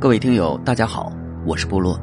[0.00, 1.12] 各位听友，大家好，
[1.44, 2.00] 我是部落。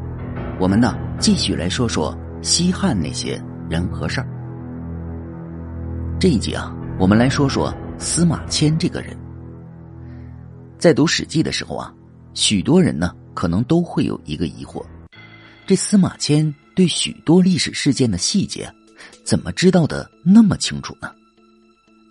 [0.60, 4.28] 我们呢，继续来说说西汉那些人和事儿。
[6.20, 9.18] 这一集啊，我们来说说司马迁这个人。
[10.78, 11.94] 在读《史记》的时候啊，
[12.34, 14.84] 许多人呢，可能都会有一个疑惑：
[15.66, 18.70] 这司马迁对许多历史事件的细节，
[19.24, 21.10] 怎么知道的那么清楚呢？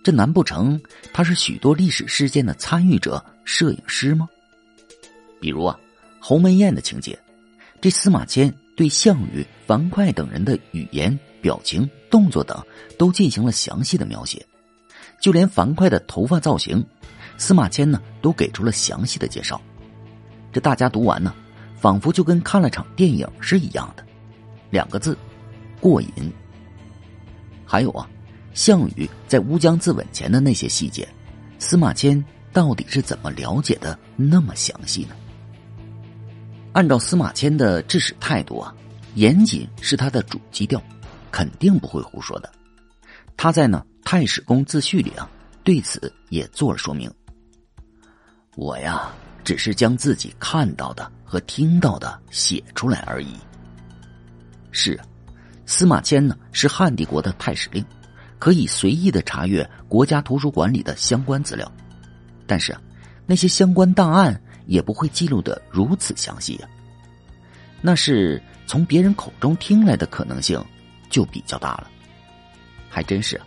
[0.03, 0.81] 这难不成
[1.13, 4.27] 他是许多历史事件的参与者、摄影师吗？
[5.39, 5.79] 比如啊，
[6.19, 7.17] 鸿门宴的情节，
[7.81, 12.61] 这司马迁对项羽、樊哙等人的语言、表情、动作等
[12.97, 14.45] 都进行了详细的描写，
[15.19, 16.85] 就连樊哙的头发造型，
[17.37, 19.61] 司马迁呢都给出了详细的介绍。
[20.51, 21.33] 这大家读完呢，
[21.79, 24.03] 仿佛就跟看了场电影是一样的，
[24.69, 25.17] 两个字：
[25.79, 26.09] 过瘾。
[27.65, 28.09] 还有啊。
[28.53, 31.05] 项羽在乌江自刎前的那些细节，
[31.59, 35.09] 司马迁到底是怎么了解的那么详细呢？
[36.75, 38.75] 按照司马迁的治史态度啊，
[39.13, 40.83] 严谨是他的主基调，
[41.31, 42.51] 肯定不会胡说的。
[43.37, 45.29] 他在呢《太史公自序》里啊，
[45.63, 47.09] 对此也做了说明。
[48.57, 49.09] 我呀，
[49.41, 53.37] 只是将自己看到的和听到的写出来而已。
[54.71, 54.99] 是，
[55.65, 57.83] 司马迁呢是汉帝国的太史令。
[58.37, 61.71] 可以随意的查阅国家图书馆里的相关资料，
[62.45, 62.81] 但是啊，
[63.25, 66.67] 那些相关档案也不会记录的如此详细呀。
[67.81, 70.63] 那是从别人口中听来的可能性
[71.09, 71.89] 就比较大了。
[72.89, 73.45] 还真是啊，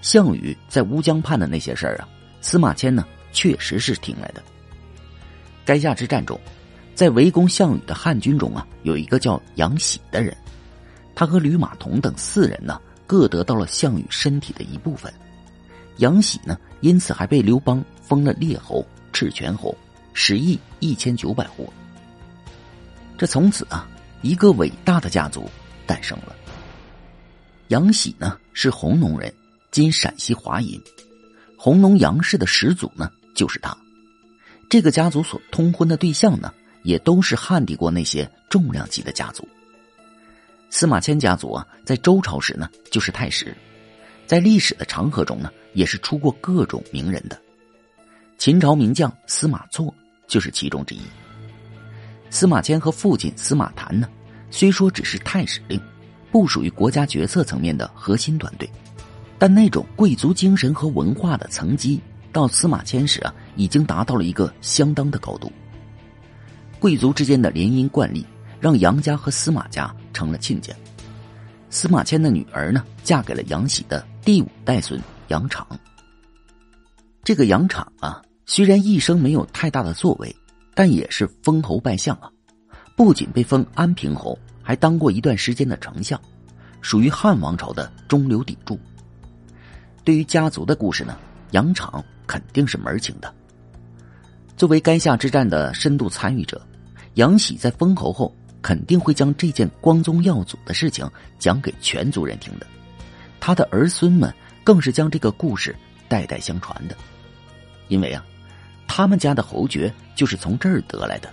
[0.00, 2.08] 项羽在乌江畔的那些事儿啊，
[2.40, 4.42] 司马迁呢确实是听来的。
[5.66, 6.40] 垓下之战中，
[6.94, 10.36] 在围攻项羽的汉军中啊，有一个叫杨喜的人，
[11.14, 12.80] 他和吕马童等四人呢。
[13.08, 15.10] 各得到了项羽身体的一部分，
[15.96, 19.74] 杨喜呢，因此还被刘邦封了列侯、赤泉侯，
[20.20, 21.72] 十亿一千九百户。
[23.16, 23.88] 这从此啊，
[24.20, 25.48] 一个伟大的家族
[25.86, 26.34] 诞生了。
[27.68, 29.32] 杨喜呢是红农人，
[29.70, 30.82] 今陕西华阴，
[31.56, 33.78] 红农杨氏的始祖呢就是他。
[34.68, 36.52] 这个家族所通婚的对象呢，
[36.82, 39.46] 也都是汉帝国那些重量级的家族。
[40.68, 43.56] 司马迁家族啊，在周朝时呢就是太史，
[44.26, 47.40] 在历史的长河中呢，也是出过各种名人的。
[48.36, 49.92] 秦朝名将司马错
[50.28, 51.00] 就是其中之一。
[52.30, 54.08] 司马迁和父亲司马谈呢，
[54.50, 55.80] 虽说只是太史令，
[56.30, 58.70] 不属于国家决策层面的核心团队，
[59.38, 62.00] 但那种贵族精神和文化的层级，
[62.30, 65.50] 到司马迁时啊，已经达到了一个相当的高度。
[66.78, 68.24] 贵族之间的联姻惯例。
[68.60, 70.74] 让杨家和司马家成了亲家。
[71.70, 75.64] 司马迁的女儿呢，嫁给了杨喜的第五代孙杨敞。
[77.22, 80.34] 这个杨敞啊，虽然一生没有太大的作为，
[80.74, 82.32] 但也是封侯拜相啊。
[82.96, 86.18] 不仅被封安平侯，还当过一段时间的丞相，
[86.80, 88.80] 属于汉王朝的中流砥柱。
[90.02, 91.18] 对于家族的故事呢，
[91.50, 93.32] 杨敞肯定是门清的。
[94.56, 96.66] 作为垓下之战的深度参与者，
[97.14, 98.34] 杨喜在封侯后。
[98.60, 102.66] 肯定会将这件光宗耀祖的事情讲给全族人听的，
[103.38, 104.34] 他的儿孙们
[104.64, 105.74] 更是将这个故事
[106.08, 106.96] 代代相传的，
[107.86, 108.26] 因为啊，
[108.88, 111.30] 他们家的侯爵就是从这儿得来的，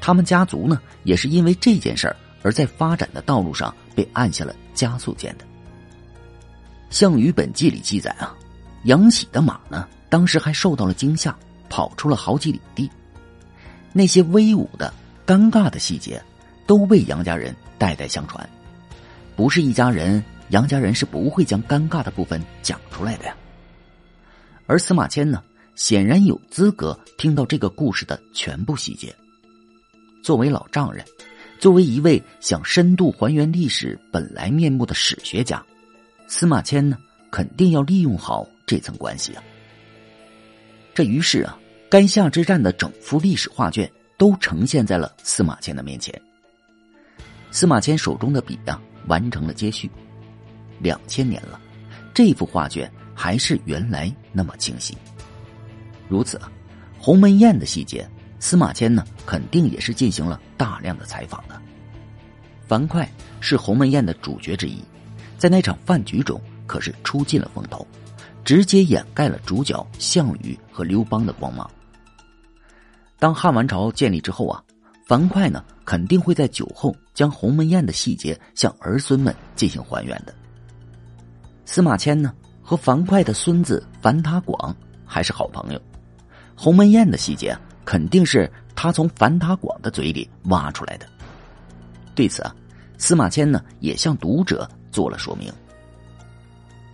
[0.00, 5.44] 他们家族呢也是因为这件事儿而在发展的道路上被按下了加速键的。
[6.90, 8.34] 《项羽本纪》里记载啊，
[8.84, 11.32] 杨喜的马呢当时还受到了惊吓，
[11.68, 12.90] 跑出了好几里地，
[13.92, 14.92] 那些威武的、
[15.24, 16.20] 尴尬的细节。
[16.66, 18.48] 都被杨家人代代相传，
[19.34, 23.34] 不是一家人，杨家人是不会将尴尬的部分讲出来的呀。
[24.68, 25.42] 而司马迁呢，
[25.80, 29.16] 显然有资格听到这个故事的全部细节。
[30.22, 31.02] 作为老丈人，
[31.58, 35.64] 作为一位想深度还原历史本来面目的史学家，
[36.28, 36.98] 司马迁呢，
[37.30, 39.42] 肯定要利用好这层关系啊。
[40.92, 41.58] 这于是啊，
[41.88, 46.14] 垓下之战的整幅历史画卷都呈现在了司马迁的面前。
[47.50, 49.90] 司马迁手中的笔啊，完成了接续。
[50.78, 51.58] 两千年了，
[52.12, 54.94] 这幅画卷还是原来那么清晰。
[56.10, 56.52] 如此啊，
[56.98, 58.06] 鸿门宴的细节，
[58.38, 61.58] 司马迁呢肯定也是进行了大量的采访的。
[62.66, 63.08] 樊哙
[63.40, 64.82] 是鸿门宴的主角之一，
[65.38, 67.86] 在那场饭局中可是出尽了风头，
[68.44, 71.70] 直接掩盖了主角项羽和刘邦的光芒。
[73.18, 74.62] 当汉王朝建立之后啊。
[75.06, 80.32] 樊哙呢，肯定会在酒后将鸿门宴的细节向儿孙们进行还原的。
[81.64, 84.72] 司马迁呢，和樊哙的孙子樊塔广
[85.04, 85.82] 还是好朋友，
[86.62, 91.06] 鸿门宴的细节肯定是他从樊达广的嘴里挖出来的。
[92.14, 92.54] 对此啊，
[92.98, 95.50] 司马迁呢也向读者做了说明。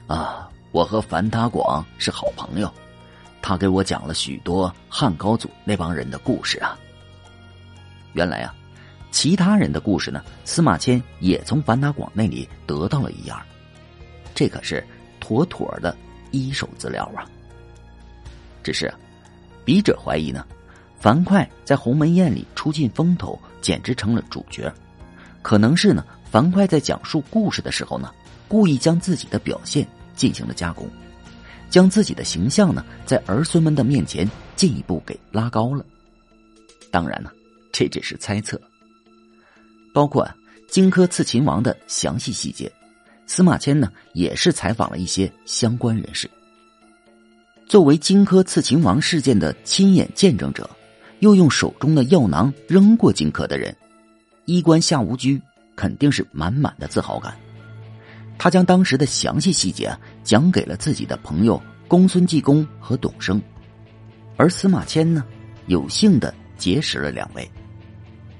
[0.06, 2.72] 啊，我和樊达广是好朋友，
[3.42, 6.78] 他给我讲了许多汉高祖那帮人的故事啊。
[8.12, 8.54] 原来啊，
[9.10, 13.36] 其他人的故事呢，司马迁也从樊达广那里得到了一样，
[14.32, 14.86] 这可是
[15.18, 15.96] 妥妥的
[16.30, 17.26] 一手资料啊。
[18.62, 18.94] 只是，
[19.66, 20.46] 笔者怀疑呢，
[20.98, 24.72] 樊哙在鸿门宴里出尽风头，简直成了主角。
[25.42, 28.10] 可能是呢，樊哙在讲述故事的时候呢，
[28.46, 29.84] 故意将自己的表现
[30.14, 30.88] 进行了加工，
[31.68, 35.84] 将自己的形象呢，在儿孙们的面前进一步给拉高了。
[36.92, 37.30] 当然呢，
[37.72, 38.60] 这只是猜测。
[39.92, 40.28] 包括
[40.70, 42.70] 荆轲刺秦王的详细细节，
[43.26, 46.30] 司马迁呢也是采访了一些相关人士。
[47.66, 50.70] 作为荆轲刺秦王事件的亲眼见证者，
[51.18, 53.74] 又用手中的药囊扔过荆轲的人。
[54.44, 55.40] 衣冠下无居
[55.74, 57.36] 肯定是满满的自豪感，
[58.38, 59.92] 他将当时的详细细节
[60.22, 63.42] 讲给了自己的朋友公孙季公和董生，
[64.36, 65.24] 而司马迁呢，
[65.66, 67.50] 有幸的结识了两位，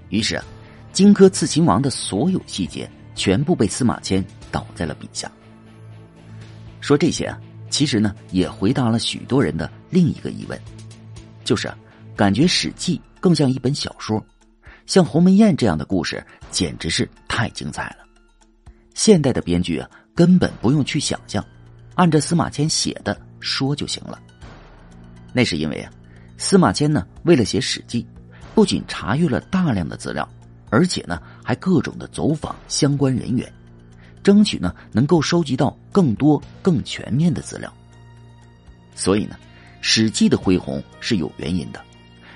[0.09, 0.41] 于是，
[0.93, 5.29] 荆轲刺秦王的所有细节全部被司马迁倒在了笔下。
[6.81, 7.41] 说这些啊，
[7.77, 10.59] 其实呢，也回答了许多人的另一个疑问，
[11.45, 11.71] 就是
[12.17, 14.25] 感觉《史记》更像一本小说。
[14.87, 17.97] 像鸿门宴这样的故事简直是太精彩了，
[18.95, 21.45] 现代的编剧啊根本不用去想象，
[21.97, 24.19] 按照司马迁写的说就行了。
[25.35, 25.93] 那是因为啊，
[26.39, 28.03] 司马迁呢为了写《史记》，
[28.55, 30.27] 不仅查阅了大量的资料，
[30.71, 33.53] 而且呢还各种的走访相关人员，
[34.27, 37.73] 争取呢能够收集到更多更全面的资料。
[38.97, 39.37] 所以呢，
[39.81, 41.81] 《史记》的恢宏是有原因的，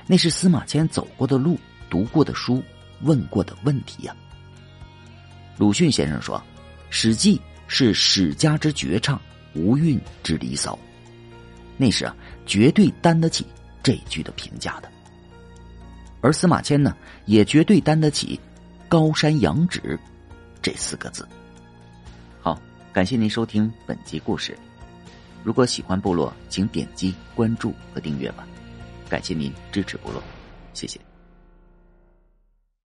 [0.06, 1.58] 那是司马迁走过的路。
[1.88, 2.62] 读过的书，
[3.00, 4.14] 问过的问题呀。
[5.58, 6.38] 鲁迅先生说，
[6.88, 9.20] 《史记》是史家之绝唱，
[9.56, 10.78] 无韵之离骚，
[11.76, 12.14] 那是啊，
[12.46, 13.44] 绝对担得起
[13.82, 14.88] 这句的评价的。
[16.20, 18.38] 而司马迁呢，也绝对担得起
[18.88, 19.98] “高山仰止”
[20.62, 21.26] 这四个字。
[22.92, 24.58] 感谢您收听本集故事。
[25.44, 28.44] 如果喜欢部落，请点击关注和订阅吧。
[29.08, 30.20] 感谢您支持部落，
[30.74, 31.09] 谢谢。